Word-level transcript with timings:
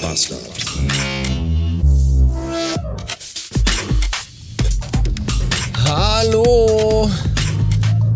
Bastard. 0.00 0.40
Hallo. 5.86 7.10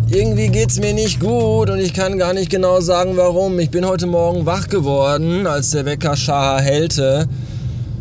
Irgendwie 0.08 0.48
geht's 0.48 0.78
mir 0.78 0.94
nicht 0.94 1.20
gut 1.20 1.68
und 1.68 1.78
ich 1.80 1.92
kann 1.92 2.18
gar 2.18 2.32
nicht 2.32 2.50
genau 2.50 2.80
sagen 2.80 3.16
warum. 3.16 3.58
Ich 3.58 3.70
bin 3.70 3.86
heute 3.86 4.06
Morgen 4.06 4.46
wach 4.46 4.68
geworden, 4.68 5.46
als 5.46 5.70
der 5.70 5.84
Wecker 5.84 6.16
Schaha 6.16 6.60
hellte 6.60 7.28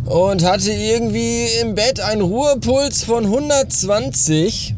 und 0.06 0.44
hatte 0.44 0.72
irgendwie 0.72 1.48
im 1.62 1.76
Bett 1.76 2.00
einen 2.00 2.22
Ruhepuls 2.22 3.04
von 3.04 3.26
120 3.26 4.76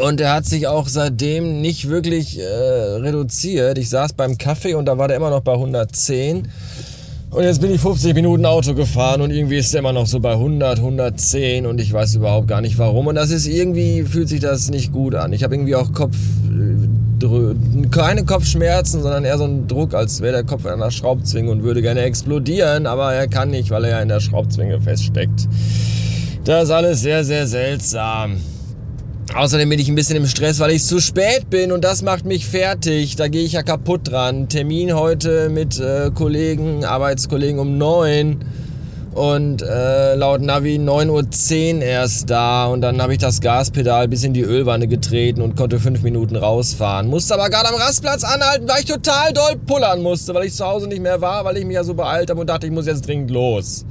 und 0.00 0.20
er 0.20 0.32
hat 0.32 0.46
sich 0.46 0.66
auch 0.66 0.88
seitdem 0.88 1.60
nicht 1.60 1.88
wirklich 1.88 2.38
äh, 2.38 2.44
reduziert. 2.44 3.78
Ich 3.78 3.90
saß 3.90 4.14
beim 4.14 4.38
Kaffee 4.38 4.74
und 4.74 4.86
da 4.86 4.96
war 4.96 5.08
der 5.08 5.18
immer 5.18 5.30
noch 5.30 5.42
bei 5.42 5.52
110. 5.52 6.48
Und 7.32 7.44
jetzt 7.44 7.62
bin 7.62 7.72
ich 7.74 7.80
50 7.80 8.14
Minuten 8.14 8.44
Auto 8.44 8.74
gefahren 8.74 9.22
und 9.22 9.30
irgendwie 9.30 9.56
ist 9.56 9.72
er 9.72 9.78
immer 9.78 9.94
noch 9.94 10.06
so 10.06 10.20
bei 10.20 10.32
100, 10.32 10.80
110 10.80 11.64
und 11.64 11.80
ich 11.80 11.90
weiß 11.90 12.16
überhaupt 12.16 12.46
gar 12.46 12.60
nicht 12.60 12.76
warum. 12.76 13.06
Und 13.06 13.14
das 13.14 13.30
ist 13.30 13.46
irgendwie, 13.46 14.02
fühlt 14.02 14.28
sich 14.28 14.40
das 14.40 14.68
nicht 14.68 14.92
gut 14.92 15.14
an. 15.14 15.32
Ich 15.32 15.42
habe 15.42 15.54
irgendwie 15.54 15.74
auch 15.74 15.94
Kopf, 15.94 16.14
äh, 16.50 17.88
keine 17.90 18.26
Kopfschmerzen, 18.26 19.00
sondern 19.00 19.24
eher 19.24 19.38
so 19.38 19.44
einen 19.44 19.66
Druck, 19.66 19.94
als 19.94 20.20
wäre 20.20 20.34
der 20.34 20.44
Kopf 20.44 20.66
in 20.66 20.72
einer 20.72 20.90
Schraubzwinge 20.90 21.50
und 21.50 21.62
würde 21.62 21.80
gerne 21.80 22.02
explodieren, 22.02 22.86
aber 22.86 23.14
er 23.14 23.28
kann 23.28 23.48
nicht, 23.48 23.70
weil 23.70 23.84
er 23.84 23.90
ja 23.92 24.02
in 24.02 24.08
der 24.08 24.20
Schraubzwinge 24.20 24.78
feststeckt. 24.82 25.48
Das 26.44 26.64
ist 26.64 26.70
alles 26.70 27.00
sehr, 27.00 27.24
sehr 27.24 27.46
seltsam. 27.46 28.36
Außerdem 29.34 29.70
bin 29.70 29.78
ich 29.78 29.88
ein 29.88 29.94
bisschen 29.94 30.16
im 30.16 30.26
Stress, 30.26 30.60
weil 30.60 30.72
ich 30.72 30.84
zu 30.84 31.00
spät 31.00 31.48
bin 31.48 31.72
und 31.72 31.82
das 31.82 32.02
macht 32.02 32.26
mich 32.26 32.46
fertig. 32.46 33.16
Da 33.16 33.28
gehe 33.28 33.44
ich 33.44 33.52
ja 33.52 33.62
kaputt 33.62 34.10
dran. 34.10 34.50
Termin 34.50 34.94
heute 34.94 35.48
mit 35.48 35.80
äh, 35.80 36.10
Kollegen, 36.14 36.84
Arbeitskollegen 36.84 37.58
um 37.58 37.78
9 37.78 38.44
und 39.14 39.62
äh, 39.62 40.16
laut 40.16 40.42
Navi 40.42 40.76
9.10 40.76 41.76
Uhr 41.76 41.82
erst 41.82 42.28
da 42.28 42.66
und 42.66 42.82
dann 42.82 43.00
habe 43.00 43.12
ich 43.14 43.18
das 43.18 43.40
Gaspedal 43.40 44.06
bis 44.06 44.22
in 44.22 44.34
die 44.34 44.42
Ölwanne 44.42 44.86
getreten 44.86 45.40
und 45.40 45.56
konnte 45.56 45.80
fünf 45.80 46.02
Minuten 46.02 46.36
rausfahren. 46.36 47.08
Musste 47.08 47.32
aber 47.32 47.48
gerade 47.48 47.70
am 47.70 47.76
Rastplatz 47.76 48.24
anhalten, 48.24 48.68
weil 48.68 48.80
ich 48.80 48.86
total 48.86 49.32
doll 49.32 49.56
pullern 49.66 50.02
musste, 50.02 50.34
weil 50.34 50.44
ich 50.44 50.54
zu 50.54 50.66
Hause 50.66 50.88
nicht 50.88 51.00
mehr 51.00 51.22
war, 51.22 51.46
weil 51.46 51.56
ich 51.56 51.64
mich 51.64 51.76
ja 51.76 51.84
so 51.84 51.94
beeilt 51.94 52.28
habe 52.28 52.40
und 52.40 52.50
dachte, 52.50 52.66
ich 52.66 52.72
muss 52.72 52.86
jetzt 52.86 53.06
dringend 53.06 53.30
los. 53.30 53.86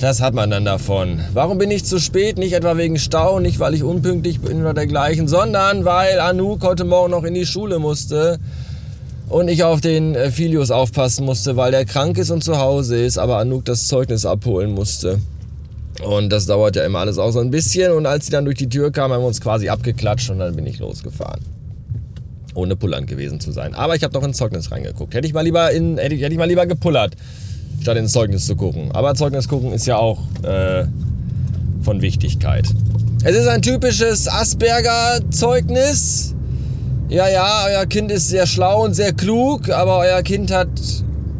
Das 0.00 0.22
hat 0.22 0.32
man 0.32 0.48
dann 0.48 0.64
davon. 0.64 1.20
Warum 1.34 1.58
bin 1.58 1.70
ich 1.70 1.84
zu 1.84 2.00
spät? 2.00 2.38
Nicht 2.38 2.54
etwa 2.54 2.78
wegen 2.78 2.98
Stau, 2.98 3.38
nicht 3.38 3.60
weil 3.60 3.74
ich 3.74 3.82
unpünktlich 3.82 4.40
bin 4.40 4.62
oder 4.62 4.72
dergleichen, 4.72 5.28
sondern 5.28 5.84
weil 5.84 6.18
Anouk 6.20 6.62
heute 6.62 6.84
Morgen 6.84 7.10
noch 7.10 7.22
in 7.24 7.34
die 7.34 7.44
Schule 7.44 7.78
musste 7.78 8.38
und 9.28 9.48
ich 9.48 9.62
auf 9.62 9.82
den 9.82 10.14
äh, 10.14 10.30
Filius 10.30 10.70
aufpassen 10.70 11.26
musste, 11.26 11.58
weil 11.58 11.70
der 11.70 11.84
krank 11.84 12.16
ist 12.16 12.30
und 12.30 12.42
zu 12.42 12.56
Hause 12.56 12.96
ist, 12.96 13.18
aber 13.18 13.36
Anouk 13.36 13.66
das 13.66 13.88
Zeugnis 13.88 14.24
abholen 14.24 14.72
musste. 14.72 15.18
Und 16.02 16.30
das 16.30 16.46
dauert 16.46 16.76
ja 16.76 16.86
immer 16.86 17.00
alles 17.00 17.18
auch 17.18 17.32
so 17.32 17.40
ein 17.40 17.50
bisschen. 17.50 17.92
Und 17.92 18.06
als 18.06 18.24
sie 18.24 18.32
dann 18.32 18.46
durch 18.46 18.56
die 18.56 18.70
Tür 18.70 18.90
kam, 18.90 19.12
haben 19.12 19.20
wir 19.20 19.26
uns 19.26 19.42
quasi 19.42 19.68
abgeklatscht 19.68 20.30
und 20.30 20.38
dann 20.38 20.56
bin 20.56 20.66
ich 20.66 20.78
losgefahren. 20.78 21.42
Ohne 22.54 22.74
pullern 22.74 23.04
gewesen 23.04 23.38
zu 23.38 23.52
sein. 23.52 23.74
Aber 23.74 23.96
ich 23.96 24.02
habe 24.02 24.14
doch 24.14 24.22
ins 24.22 24.38
Zeugnis 24.38 24.70
reingeguckt. 24.70 25.12
Hätte 25.12 25.26
ich 25.26 25.34
mal 25.34 25.42
lieber 25.42 25.70
in, 25.70 25.98
hätte 25.98 26.16
hätte 26.16 26.32
ich 26.32 26.38
mal 26.38 26.48
lieber 26.48 26.64
gepullert 26.64 27.16
statt 27.80 27.96
ins 27.96 28.12
Zeugnis 28.12 28.46
zu 28.46 28.54
gucken. 28.56 28.90
Aber 28.92 29.14
Zeugnis 29.14 29.48
gucken 29.48 29.72
ist 29.72 29.86
ja 29.86 29.96
auch 29.96 30.18
äh, 30.42 30.84
von 31.82 32.02
Wichtigkeit. 32.02 32.68
Es 33.24 33.34
ist 33.36 33.46
ein 33.48 33.62
typisches 33.62 34.28
Asperger-Zeugnis. 34.28 36.34
Ja, 37.08 37.26
ja, 37.28 37.64
euer 37.66 37.86
Kind 37.86 38.12
ist 38.12 38.28
sehr 38.28 38.46
schlau 38.46 38.84
und 38.84 38.94
sehr 38.94 39.12
klug, 39.12 39.68
aber 39.70 39.98
euer 39.98 40.22
Kind 40.22 40.52
hat 40.52 40.68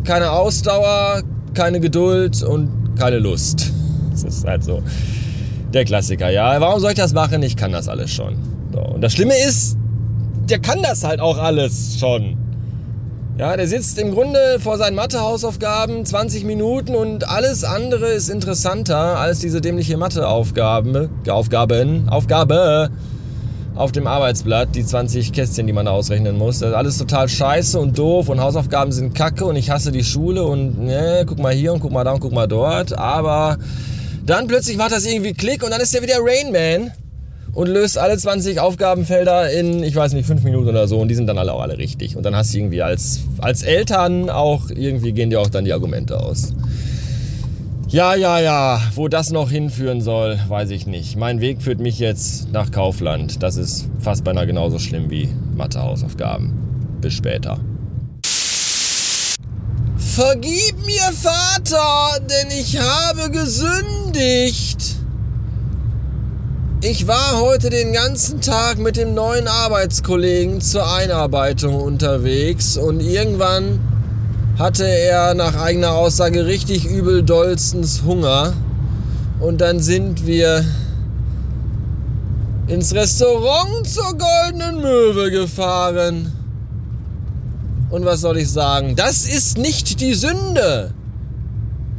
keine 0.05 0.33
Ausdauer, 0.33 1.23
keine 1.55 1.79
Geduld 1.81 2.43
und 2.43 2.69
keine 2.99 3.19
Lust. 3.19 3.73
Das 4.11 4.25
ist 4.25 4.45
halt 4.45 4.65
so 4.65 4.83
der 5.73 5.85
Klassiker. 5.87 6.29
Ja, 6.31 6.61
warum 6.61 6.81
soll 6.81 6.91
ich 6.91 6.97
das 6.97 7.13
machen? 7.15 7.43
Ich 7.43 7.57
kann 7.57 7.73
das 7.73 7.89
alles 7.89 8.11
schon. 8.11 8.37
So. 8.73 8.81
Und 8.81 9.01
das 9.01 9.15
Schlimme 9.15 9.33
ist, 9.49 9.79
der 10.49 10.59
kann 10.59 10.83
das 10.83 11.05
halt 11.05 11.21
auch 11.21 11.39
alles 11.39 11.97
schon. 11.99 12.37
Ja, 13.41 13.57
der 13.57 13.67
sitzt 13.67 13.99
im 13.99 14.13
Grunde 14.13 14.59
vor 14.61 14.77
seinen 14.77 14.97
Mathehausaufgaben 14.97 16.05
20 16.05 16.45
Minuten 16.45 16.95
und 16.95 17.27
alles 17.27 17.65
andere 17.65 18.09
ist 18.09 18.29
interessanter 18.29 19.19
als 19.19 19.39
diese 19.39 19.63
dämliche 19.63 19.97
Matheaufgaben, 19.97 21.09
Aufgaben, 21.27 22.07
Aufgabe 22.11 22.91
auf 23.75 23.93
dem 23.93 24.07
Arbeitsblatt, 24.07 24.75
die 24.75 24.85
20 24.85 25.33
Kästchen, 25.33 25.67
die 25.67 25.73
man 25.73 25.87
da 25.87 25.93
ausrechnen 25.93 26.37
muss. 26.37 26.59
Das 26.59 26.69
ist 26.69 26.75
alles 26.75 26.99
total 26.99 27.31
scheiße 27.31 27.81
und 27.81 27.99
doof 27.99 28.29
und 28.29 28.43
Hausaufgaben 28.43 28.93
sind 28.93 29.15
kacke 29.15 29.47
und 29.47 29.57
ich 29.57 29.71
hasse 29.71 29.91
die 29.91 30.05
Schule 30.05 30.45
und 30.45 30.79
ne, 30.79 31.25
guck 31.27 31.39
mal 31.39 31.55
hier 31.55 31.73
und 31.73 31.81
guck 31.81 31.93
mal 31.93 32.05
da 32.05 32.13
und 32.13 32.21
guck 32.21 32.33
mal 32.33 32.47
dort. 32.47 32.93
Aber 32.93 33.57
dann 34.27 34.49
plötzlich 34.49 34.77
macht 34.77 34.93
das 34.93 35.07
irgendwie 35.07 35.33
Klick 35.33 35.63
und 35.65 35.71
dann 35.71 35.81
ist 35.81 35.95
der 35.95 36.03
wieder 36.03 36.19
Rain 36.21 36.53
Man 36.53 36.93
und 37.53 37.69
löst 37.69 37.99
alle 37.99 38.17
20 38.17 38.61
Aufgabenfelder 38.61 39.51
in, 39.51 39.83
ich 39.83 39.97
weiß 39.97 40.13
nicht, 40.13 40.27
5 40.27 40.43
Minuten 40.43 40.69
oder 40.69 40.87
so 40.89 40.99
und 40.99 41.09
die 41.09 41.15
sind 41.15 41.27
dann 41.27 41.39
alle 41.39 41.53
auch 41.53 41.61
alle 41.61 41.79
richtig. 41.79 42.17
Und 42.17 42.25
dann 42.25 42.37
hast 42.37 42.53
du 42.55 42.59
irgendwie 42.59 42.83
als, 42.83 43.21
als 43.39 43.63
Eltern 43.63 44.31
auch, 44.31 44.71
irgendwie 44.71 45.13
gehen 45.13 45.31
dir 45.31 45.41
auch 45.41 45.49
dann 45.49 45.65
die 45.65 45.73
Argumente 45.73 46.21
aus. 46.21 46.55
Ja, 47.89 48.15
ja, 48.15 48.39
ja, 48.39 48.81
wo 48.95 49.09
das 49.09 49.31
noch 49.31 49.51
hinführen 49.51 50.01
soll, 50.01 50.39
weiß 50.47 50.71
ich 50.71 50.87
nicht. 50.87 51.17
Mein 51.17 51.41
Weg 51.41 51.61
führt 51.61 51.81
mich 51.81 51.99
jetzt 51.99 52.53
nach 52.53 52.71
Kaufland. 52.71 53.43
Das 53.43 53.57
ist 53.57 53.89
fast 53.99 54.23
beinahe 54.23 54.47
genauso 54.47 54.79
schlimm 54.79 55.11
wie 55.11 55.29
Mathehausaufgaben. 55.57 56.53
Bis 57.01 57.15
später. 57.15 57.59
Vergib 59.97 60.77
mir, 60.87 61.13
Vater, 61.13 62.21
denn 62.21 62.57
ich 62.57 62.79
habe 62.79 63.29
gesündigt. 63.31 65.00
Ich 66.83 67.07
war 67.07 67.39
heute 67.43 67.69
den 67.69 67.93
ganzen 67.93 68.41
Tag 68.41 68.79
mit 68.79 68.97
dem 68.97 69.13
neuen 69.13 69.49
Arbeitskollegen 69.49 70.63
zur 70.63 70.91
Einarbeitung 70.91 71.75
unterwegs 71.75 72.79
und 72.79 73.01
irgendwann 73.01 73.79
hatte 74.59 74.89
er 74.89 75.35
nach 75.35 75.57
eigener 75.57 75.93
Aussage 75.93 76.47
richtig 76.47 76.87
übel 76.87 77.23
dollstens 77.23 78.03
Hunger 78.07 78.55
und 79.41 79.61
dann 79.61 79.81
sind 79.81 80.27
wir 80.27 80.65
ins 82.67 82.95
Restaurant 82.95 83.87
zur 83.87 84.17
Goldenen 84.17 84.81
Möwe 84.81 85.31
gefahren. 85.31 86.33
Und 87.91 88.07
was 88.07 88.23
soll 88.23 88.39
ich 88.39 88.51
sagen? 88.51 88.97
Das 88.97 89.27
ist 89.27 89.59
nicht 89.59 90.01
die 90.01 90.15
Sünde 90.15 90.95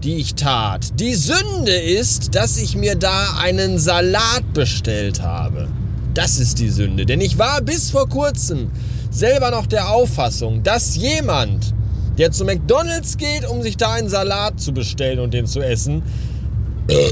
die 0.03 0.15
ich 0.15 0.35
tat. 0.35 0.99
Die 0.99 1.15
Sünde 1.15 1.75
ist, 1.75 2.35
dass 2.35 2.57
ich 2.57 2.75
mir 2.75 2.95
da 2.95 3.37
einen 3.39 3.77
Salat 3.77 4.53
bestellt 4.53 5.21
habe. 5.21 5.67
Das 6.13 6.39
ist 6.39 6.59
die 6.59 6.69
Sünde. 6.69 7.05
Denn 7.05 7.21
ich 7.21 7.37
war 7.37 7.61
bis 7.61 7.91
vor 7.91 8.09
kurzem 8.09 8.71
selber 9.09 9.51
noch 9.51 9.67
der 9.67 9.89
Auffassung, 9.89 10.63
dass 10.63 10.95
jemand, 10.95 11.73
der 12.17 12.31
zu 12.31 12.45
McDonald's 12.45 13.17
geht, 13.17 13.47
um 13.47 13.61
sich 13.61 13.77
da 13.77 13.93
einen 13.93 14.09
Salat 14.09 14.59
zu 14.59 14.73
bestellen 14.73 15.19
und 15.19 15.33
den 15.33 15.45
zu 15.45 15.61
essen, 15.61 16.03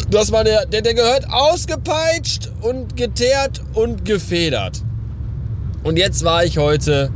das 0.09 0.31
war 0.31 0.43
der, 0.43 0.65
der, 0.65 0.81
der 0.81 0.93
gehört 0.93 1.25
ausgepeitscht 1.31 2.51
und 2.61 2.97
geteert 2.97 3.61
und 3.73 4.03
gefedert. 4.03 4.81
Und 5.83 5.97
jetzt 5.97 6.23
war 6.23 6.43
ich 6.43 6.57
heute 6.57 7.11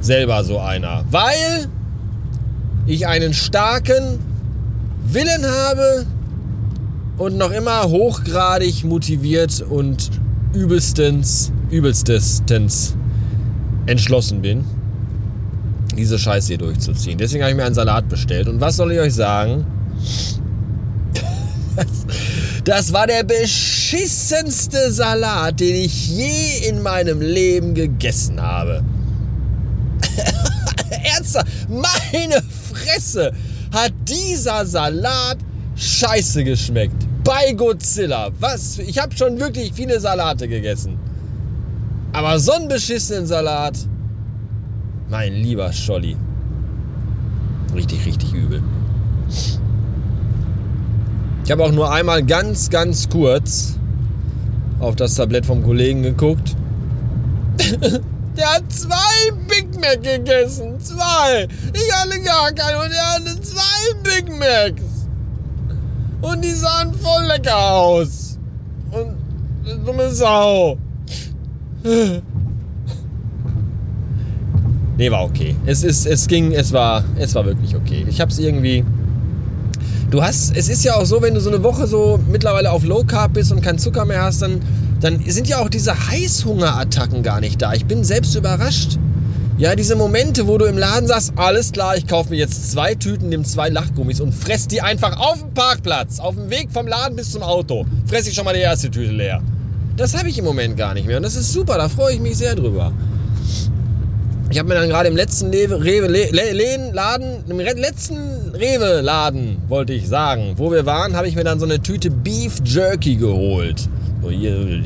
selber 0.00 0.44
so 0.44 0.58
einer, 0.58 1.04
weil 1.10 1.68
ich 2.86 3.06
einen 3.06 3.34
starken, 3.34 4.18
Willen 5.10 5.46
habe 5.46 6.06
und 7.16 7.36
noch 7.36 7.50
immer 7.50 7.88
hochgradig 7.88 8.84
motiviert 8.84 9.62
und 9.62 10.10
übelstens, 10.52 11.50
übelstens 11.70 12.94
entschlossen 13.86 14.42
bin, 14.42 14.64
diese 15.96 16.18
Scheiße 16.18 16.48
hier 16.48 16.58
durchzuziehen. 16.58 17.16
Deswegen 17.18 17.42
habe 17.42 17.52
ich 17.52 17.56
mir 17.56 17.64
einen 17.64 17.74
Salat 17.74 18.08
bestellt. 18.08 18.48
Und 18.48 18.60
was 18.60 18.76
soll 18.76 18.92
ich 18.92 19.00
euch 19.00 19.14
sagen? 19.14 19.66
Das 22.64 22.92
war 22.92 23.06
der 23.06 23.22
beschissenste 23.24 24.92
Salat, 24.92 25.58
den 25.58 25.74
ich 25.74 26.08
je 26.08 26.68
in 26.68 26.82
meinem 26.82 27.22
Leben 27.22 27.72
gegessen 27.72 28.42
habe. 28.42 28.84
Ernsthaft, 31.14 31.46
meine 31.70 32.42
Fresse! 32.70 33.32
Hat 33.72 33.92
dieser 34.08 34.64
Salat 34.66 35.38
scheiße 35.76 36.44
geschmeckt. 36.44 37.06
Bei 37.24 37.52
Godzilla. 37.52 38.30
Was? 38.40 38.78
Ich 38.78 38.98
habe 38.98 39.16
schon 39.16 39.38
wirklich 39.38 39.72
viele 39.74 40.00
Salate 40.00 40.48
gegessen. 40.48 40.98
Aber 42.12 42.38
so 42.38 42.52
einen 42.52 42.68
beschissenen 42.68 43.26
Salat. 43.26 43.78
Mein 45.10 45.34
lieber 45.34 45.72
Scholli. 45.72 46.16
Richtig, 47.74 48.04
richtig 48.06 48.32
übel. 48.32 48.62
Ich 51.44 51.50
habe 51.50 51.64
auch 51.64 51.72
nur 51.72 51.90
einmal 51.92 52.22
ganz, 52.22 52.70
ganz 52.70 53.08
kurz 53.08 53.78
auf 54.80 54.96
das 54.96 55.14
Tablett 55.14 55.46
vom 55.46 55.62
Kollegen 55.62 56.02
geguckt. 56.02 56.56
Der 58.36 58.54
hat 58.54 58.72
zwei 58.72 59.32
Big 59.48 59.80
Mac 59.80 60.02
gegessen. 60.02 60.78
Zwei. 60.78 61.48
Ich 61.72 61.92
hatte 61.92 62.20
gar 62.20 62.52
keine 62.52 62.78
und 62.78 62.92
er 62.92 63.14
hatte 63.14 63.37
zwei. 63.58 63.78
Big 64.02 64.28
Macs. 64.38 65.06
Und 66.20 66.44
die 66.44 66.52
sahen 66.52 66.92
voll 66.94 67.24
lecker 67.26 67.56
aus. 67.56 68.38
Und 68.90 69.16
dumme 69.86 70.10
Sau. 70.10 70.78
Nee, 74.98 75.12
war 75.12 75.22
okay. 75.22 75.54
Es, 75.64 75.84
ist, 75.84 76.06
es 76.06 76.26
ging, 76.26 76.50
es 76.50 76.72
war, 76.72 77.04
es 77.16 77.32
war 77.36 77.46
wirklich 77.46 77.76
okay. 77.76 78.04
Ich 78.08 78.20
hab's 78.20 78.36
irgendwie. 78.36 78.84
Du 80.10 80.20
hast, 80.20 80.56
es 80.56 80.68
ist 80.68 80.82
ja 80.82 80.96
auch 80.96 81.04
so, 81.04 81.22
wenn 81.22 81.34
du 81.34 81.40
so 81.40 81.50
eine 81.50 81.62
Woche 81.62 81.86
so 81.86 82.18
mittlerweile 82.28 82.72
auf 82.72 82.82
Low 82.82 83.04
Carb 83.04 83.34
bist 83.34 83.52
und 83.52 83.62
keinen 83.62 83.78
Zucker 83.78 84.04
mehr 84.04 84.22
hast, 84.22 84.42
dann, 84.42 84.60
dann 85.00 85.22
sind 85.24 85.46
ja 85.46 85.60
auch 85.60 85.68
diese 85.68 86.08
Heißhungerattacken 86.08 87.22
gar 87.22 87.40
nicht 87.40 87.62
da. 87.62 87.74
Ich 87.74 87.86
bin 87.86 88.02
selbst 88.02 88.34
überrascht. 88.34 88.98
Ja, 89.58 89.74
diese 89.74 89.96
Momente, 89.96 90.46
wo 90.46 90.56
du 90.56 90.66
im 90.66 90.78
Laden 90.78 91.08
sagst, 91.08 91.32
alles 91.34 91.72
klar, 91.72 91.96
ich 91.96 92.06
kaufe 92.06 92.30
mir 92.30 92.36
jetzt 92.36 92.70
zwei 92.70 92.94
Tüten, 92.94 93.28
nimm 93.28 93.44
zwei 93.44 93.68
Lachgummis 93.70 94.20
und 94.20 94.32
fress 94.32 94.68
die 94.68 94.80
einfach 94.82 95.18
auf 95.18 95.40
dem 95.40 95.52
Parkplatz, 95.52 96.20
auf 96.20 96.36
dem 96.36 96.48
Weg 96.48 96.70
vom 96.70 96.86
Laden 96.86 97.16
bis 97.16 97.32
zum 97.32 97.42
Auto. 97.42 97.84
Fress 98.06 98.28
ich 98.28 98.34
schon 98.34 98.44
mal 98.44 98.54
die 98.54 98.60
erste 98.60 98.88
Tüte 98.88 99.10
leer. 99.10 99.42
Das 99.96 100.16
habe 100.16 100.28
ich 100.28 100.38
im 100.38 100.44
Moment 100.44 100.76
gar 100.76 100.94
nicht 100.94 101.08
mehr 101.08 101.16
und 101.16 101.24
das 101.24 101.34
ist 101.34 101.52
super, 101.52 101.76
da 101.76 101.88
freue 101.88 102.14
ich 102.14 102.20
mich 102.20 102.36
sehr 102.36 102.54
drüber. 102.54 102.92
Ich 104.48 104.60
habe 104.60 104.68
mir 104.68 104.76
dann 104.76 104.88
gerade 104.88 105.08
im 105.08 105.16
letzten 105.16 105.50
Rewe, 105.50 105.82
Rewe 105.82 106.06
Le, 106.06 106.92
Laden, 106.92 107.42
im 107.48 107.58
letzten 107.58 108.54
Rewe 108.54 109.00
Laden, 109.00 109.56
wollte 109.66 109.92
ich 109.92 110.06
sagen, 110.06 110.52
wo 110.56 110.70
wir 110.70 110.86
waren, 110.86 111.16
habe 111.16 111.26
ich 111.26 111.34
mir 111.34 111.42
dann 111.42 111.58
so 111.58 111.66
eine 111.66 111.82
Tüte 111.82 112.12
Beef 112.12 112.60
Jerky 112.64 113.16
geholt. 113.16 113.88
So 114.22 114.30
hier, 114.30 114.84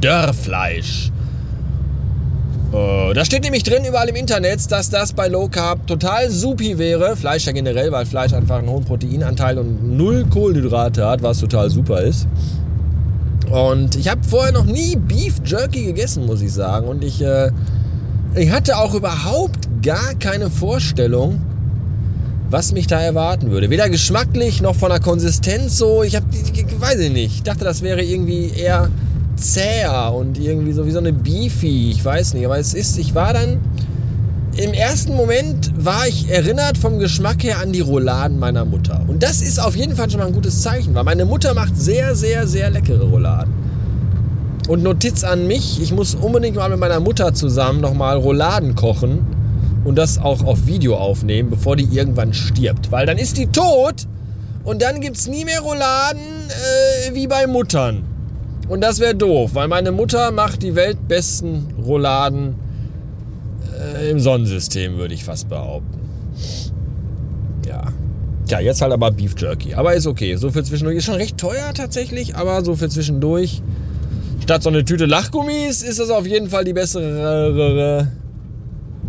Dörrfleisch. 0.00 1.12
Äh, 2.72 3.12
da 3.12 3.24
steht 3.24 3.42
nämlich 3.42 3.64
drin 3.64 3.84
überall 3.84 4.08
im 4.08 4.16
Internet, 4.16 4.70
dass 4.72 4.88
das 4.88 5.12
bei 5.12 5.28
Low 5.28 5.48
Carb 5.48 5.86
total 5.86 6.30
supi 6.30 6.78
wäre. 6.78 7.16
Fleisch 7.16 7.46
ja 7.46 7.52
generell, 7.52 7.92
weil 7.92 8.06
Fleisch 8.06 8.32
einfach 8.32 8.58
einen 8.58 8.68
hohen 8.68 8.84
Proteinanteil 8.84 9.58
und 9.58 9.96
null 9.96 10.24
Kohlenhydrate 10.30 11.06
hat, 11.06 11.22
was 11.22 11.38
total 11.38 11.68
super 11.68 12.00
ist. 12.00 12.26
Und 13.50 13.96
ich 13.96 14.08
habe 14.08 14.22
vorher 14.26 14.52
noch 14.52 14.64
nie 14.64 14.96
Beef 14.96 15.34
Jerky 15.44 15.84
gegessen, 15.84 16.24
muss 16.24 16.40
ich 16.40 16.52
sagen. 16.52 16.88
Und 16.88 17.04
ich, 17.04 17.20
äh, 17.20 17.50
ich 18.34 18.50
hatte 18.50 18.78
auch 18.78 18.94
überhaupt 18.94 19.68
gar 19.82 20.14
keine 20.14 20.48
Vorstellung, 20.48 21.42
was 22.48 22.72
mich 22.72 22.86
da 22.86 22.98
erwarten 23.00 23.50
würde. 23.50 23.68
Weder 23.68 23.90
geschmacklich 23.90 24.62
noch 24.62 24.76
von 24.76 24.88
der 24.88 25.00
Konsistenz 25.00 25.76
so. 25.76 26.02
Ich 26.02 26.16
habe, 26.16 26.24
weiß 26.78 27.00
ich 27.00 27.12
nicht. 27.12 27.34
Ich 27.34 27.42
dachte, 27.42 27.64
das 27.64 27.82
wäre 27.82 28.02
irgendwie 28.02 28.50
eher 28.50 28.88
zäher 29.36 30.12
und 30.14 30.38
irgendwie 30.38 30.72
so 30.72 30.86
wie 30.86 30.90
so 30.90 30.98
eine 30.98 31.12
Beefy. 31.12 31.90
Ich 31.90 32.04
weiß 32.04 32.34
nicht, 32.34 32.44
aber 32.44 32.58
es 32.58 32.74
ist, 32.74 32.98
ich 32.98 33.14
war 33.14 33.32
dann, 33.32 33.60
im 34.56 34.74
ersten 34.74 35.16
Moment 35.16 35.72
war 35.82 36.06
ich 36.06 36.28
erinnert 36.30 36.76
vom 36.76 36.98
Geschmack 36.98 37.42
her 37.42 37.58
an 37.60 37.72
die 37.72 37.80
Rouladen 37.80 38.38
meiner 38.38 38.64
Mutter. 38.64 39.02
Und 39.08 39.22
das 39.22 39.40
ist 39.40 39.58
auf 39.58 39.76
jeden 39.76 39.96
Fall 39.96 40.10
schon 40.10 40.20
mal 40.20 40.26
ein 40.26 40.34
gutes 40.34 40.60
Zeichen, 40.62 40.94
weil 40.94 41.04
meine 41.04 41.24
Mutter 41.24 41.54
macht 41.54 41.76
sehr, 41.80 42.14
sehr, 42.14 42.46
sehr 42.46 42.70
leckere 42.70 43.04
Rouladen. 43.04 43.52
Und 44.68 44.82
Notiz 44.82 45.24
an 45.24 45.46
mich, 45.46 45.80
ich 45.82 45.92
muss 45.92 46.14
unbedingt 46.14 46.56
mal 46.56 46.68
mit 46.68 46.78
meiner 46.78 47.00
Mutter 47.00 47.34
zusammen 47.34 47.80
nochmal 47.80 48.16
Rouladen 48.16 48.74
kochen 48.74 49.26
und 49.84 49.96
das 49.96 50.18
auch 50.18 50.44
auf 50.44 50.66
Video 50.66 50.96
aufnehmen, 50.96 51.50
bevor 51.50 51.76
die 51.76 51.84
irgendwann 51.84 52.32
stirbt. 52.32 52.92
Weil 52.92 53.06
dann 53.06 53.18
ist 53.18 53.38
die 53.38 53.46
tot 53.46 54.06
und 54.64 54.82
dann 54.82 55.00
gibt 55.00 55.16
es 55.16 55.26
nie 55.26 55.44
mehr 55.44 55.60
Rouladen 55.60 56.20
äh, 56.20 57.14
wie 57.14 57.26
bei 57.26 57.46
Muttern. 57.46 58.04
Und 58.72 58.80
das 58.80 59.00
wäre 59.00 59.14
doof, 59.14 59.50
weil 59.52 59.68
meine 59.68 59.92
Mutter 59.92 60.30
macht 60.30 60.62
die 60.62 60.74
weltbesten 60.74 61.74
Rouladen 61.84 62.54
äh, 63.78 64.10
im 64.10 64.18
Sonnensystem, 64.18 64.96
würde 64.96 65.12
ich 65.12 65.24
fast 65.24 65.50
behaupten. 65.50 66.00
Ja. 67.68 67.92
Tja, 68.46 68.60
jetzt 68.60 68.80
halt 68.80 68.94
aber 68.94 69.10
Beef 69.10 69.34
Jerky. 69.36 69.74
Aber 69.74 69.92
ist 69.92 70.06
okay. 70.06 70.36
So 70.36 70.50
für 70.50 70.64
zwischendurch. 70.64 70.96
Ist 70.96 71.04
schon 71.04 71.16
recht 71.16 71.36
teuer 71.36 71.74
tatsächlich, 71.74 72.34
aber 72.34 72.64
so 72.64 72.74
für 72.74 72.88
zwischendurch. 72.88 73.60
Statt 74.42 74.62
so 74.62 74.70
eine 74.70 74.86
Tüte 74.86 75.04
Lachgummis 75.04 75.82
ist 75.82 76.00
das 76.00 76.08
auf 76.08 76.26
jeden 76.26 76.48
Fall 76.48 76.64
die 76.64 76.72
bessere 76.72 78.08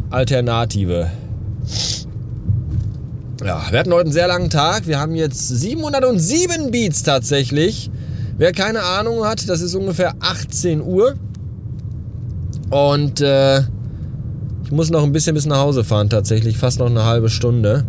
Alternative. 0.09 1.09
Ja, 3.41 3.63
wir 3.71 3.79
hatten 3.79 3.93
heute 3.93 4.07
einen 4.07 4.11
sehr 4.11 4.27
langen 4.27 4.49
Tag. 4.49 4.87
Wir 4.87 4.99
haben 4.99 5.15
jetzt 5.15 5.47
707 5.47 6.69
Beats 6.69 7.03
tatsächlich. 7.03 7.89
Wer 8.37 8.51
keine 8.51 8.81
Ahnung 8.81 9.25
hat, 9.25 9.47
das 9.47 9.61
ist 9.61 9.75
ungefähr 9.75 10.15
18 10.19 10.81
Uhr. 10.81 11.15
Und 12.71 13.21
äh, 13.21 13.59
ich 14.63 14.71
muss 14.71 14.89
noch 14.89 15.03
ein 15.03 15.11
bisschen 15.11 15.35
bis 15.35 15.45
nach 15.45 15.59
Hause 15.59 15.83
fahren 15.83 16.09
tatsächlich, 16.09 16.57
fast 16.57 16.79
noch 16.79 16.87
eine 16.87 17.05
halbe 17.05 17.29
Stunde. 17.29 17.83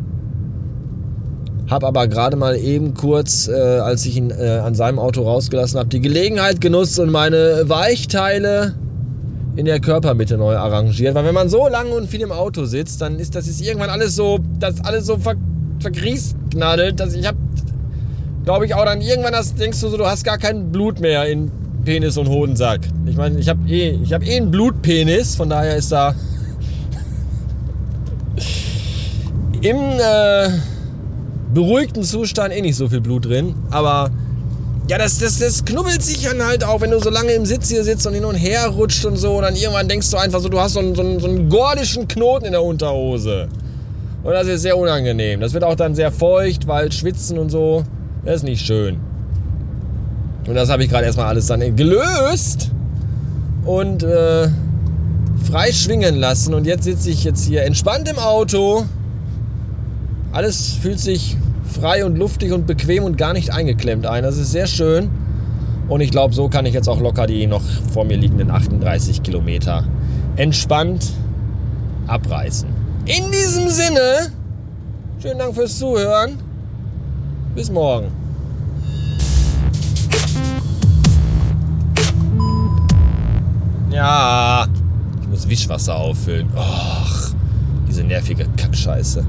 Hab 1.70 1.82
aber 1.82 2.06
gerade 2.08 2.36
mal 2.36 2.56
eben 2.56 2.92
kurz, 2.92 3.48
äh, 3.48 3.52
als 3.52 4.04
ich 4.04 4.16
ihn 4.18 4.30
äh, 4.30 4.60
an 4.62 4.74
seinem 4.74 4.98
Auto 4.98 5.22
rausgelassen 5.22 5.78
habe, 5.78 5.88
die 5.88 6.00
Gelegenheit 6.00 6.60
genutzt 6.60 6.98
und 6.98 7.10
meine 7.10 7.62
Weichteile 7.66 8.74
in 9.56 9.64
der 9.64 9.80
Körpermitte 9.80 10.36
neu 10.36 10.56
arrangiert. 10.56 11.14
Weil 11.14 11.24
wenn 11.24 11.34
man 11.34 11.48
so 11.48 11.68
lange 11.68 11.94
und 11.94 12.08
viel 12.10 12.20
im 12.20 12.32
Auto 12.32 12.66
sitzt, 12.66 13.00
dann 13.00 13.18
ist 13.18 13.34
das 13.34 13.46
ist 13.46 13.62
irgendwann 13.62 13.88
alles 13.88 14.14
so, 14.14 14.40
das 14.58 14.84
alles 14.84 15.06
so 15.06 15.16
ver, 15.16 15.36
vergriesknadelt, 15.80 17.00
dass 17.00 17.14
ich 17.14 17.26
habe 17.26 17.38
glaube 18.44 18.66
ich, 18.66 18.74
auch 18.74 18.84
dann 18.84 19.00
irgendwann 19.00 19.34
hast, 19.34 19.58
denkst 19.58 19.80
du 19.80 19.88
so, 19.88 19.96
du 19.96 20.06
hast 20.06 20.24
gar 20.24 20.38
kein 20.38 20.70
Blut 20.70 21.00
mehr 21.00 21.26
in 21.26 21.50
Penis 21.84 22.16
und 22.16 22.28
Hodensack. 22.28 22.80
Ich 23.06 23.16
meine, 23.16 23.38
ich 23.38 23.48
habe 23.48 23.68
eh, 23.68 23.98
hab 24.10 24.26
eh 24.26 24.36
einen 24.36 24.50
Blutpenis, 24.50 25.36
von 25.36 25.48
daher 25.48 25.76
ist 25.76 25.92
da 25.92 26.14
im 29.60 29.76
äh, 29.76 30.48
beruhigten 31.52 32.02
Zustand 32.02 32.54
eh 32.54 32.60
nicht 32.60 32.76
so 32.76 32.88
viel 32.88 33.00
Blut 33.00 33.26
drin. 33.26 33.54
Aber 33.70 34.10
ja, 34.88 34.98
das, 34.98 35.18
das, 35.18 35.38
das 35.38 35.64
knubbelt 35.64 36.02
sich 36.02 36.22
dann 36.24 36.44
halt 36.46 36.64
auch, 36.64 36.80
wenn 36.80 36.90
du 36.90 36.98
so 37.00 37.10
lange 37.10 37.32
im 37.32 37.46
Sitz 37.46 37.70
hier 37.70 37.84
sitzt 37.84 38.06
und 38.06 38.14
hin 38.14 38.24
und 38.24 38.34
her 38.34 38.66
rutscht 38.68 39.04
und 39.04 39.16
so. 39.16 39.36
Und 39.36 39.42
dann 39.42 39.56
irgendwann 39.56 39.88
denkst 39.88 40.10
du 40.10 40.16
einfach 40.16 40.40
so, 40.40 40.48
du 40.48 40.60
hast 40.60 40.74
so 40.74 40.80
einen, 40.80 40.94
so 40.94 41.02
einen, 41.02 41.20
so 41.20 41.26
einen 41.26 41.48
gordischen 41.48 42.08
Knoten 42.08 42.46
in 42.46 42.52
der 42.52 42.62
Unterhose. 42.62 43.48
Und 44.22 44.32
das 44.32 44.46
ist 44.46 44.62
sehr 44.62 44.76
unangenehm. 44.76 45.40
Das 45.40 45.52
wird 45.52 45.64
auch 45.64 45.74
dann 45.74 45.94
sehr 45.94 46.10
feucht, 46.10 46.66
weil 46.66 46.90
Schwitzen 46.92 47.38
und 47.38 47.50
so. 47.50 47.84
Das 48.24 48.36
ist 48.36 48.42
nicht 48.44 48.64
schön. 48.64 49.00
Und 50.46 50.54
das 50.54 50.70
habe 50.70 50.84
ich 50.84 50.90
gerade 50.90 51.06
erstmal 51.06 51.26
alles 51.26 51.46
dann 51.46 51.76
gelöst 51.76 52.70
und 53.64 54.02
äh, 54.02 54.48
frei 55.50 55.72
schwingen 55.72 56.16
lassen. 56.16 56.54
Und 56.54 56.66
jetzt 56.66 56.84
sitze 56.84 57.10
ich 57.10 57.24
jetzt 57.24 57.44
hier 57.44 57.64
entspannt 57.64 58.08
im 58.08 58.18
Auto. 58.18 58.84
Alles 60.32 60.72
fühlt 60.72 61.00
sich 61.00 61.36
frei 61.64 62.04
und 62.04 62.16
luftig 62.16 62.52
und 62.52 62.66
bequem 62.66 63.04
und 63.04 63.16
gar 63.16 63.32
nicht 63.32 63.52
eingeklemmt 63.52 64.06
ein. 64.06 64.22
Das 64.22 64.36
ist 64.36 64.52
sehr 64.52 64.66
schön. 64.66 65.10
Und 65.88 66.00
ich 66.00 66.10
glaube, 66.10 66.34
so 66.34 66.48
kann 66.48 66.66
ich 66.66 66.74
jetzt 66.74 66.88
auch 66.88 67.00
locker 67.00 67.26
die 67.26 67.46
noch 67.46 67.62
vor 67.92 68.04
mir 68.04 68.16
liegenden 68.16 68.50
38 68.50 69.22
Kilometer 69.22 69.84
entspannt 70.36 71.12
abreißen. 72.06 72.68
In 73.06 73.30
diesem 73.30 73.68
Sinne, 73.68 74.30
schönen 75.20 75.38
Dank 75.38 75.54
fürs 75.54 75.78
Zuhören. 75.78 76.38
Bis 77.54 77.70
morgen. 77.70 78.23
Ja, 83.94 84.66
ich 85.22 85.28
muss 85.28 85.48
Wischwasser 85.48 85.94
auffüllen. 85.94 86.48
Och, 86.56 87.30
diese 87.88 88.02
nervige 88.02 88.44
Kackscheiße. 88.56 89.24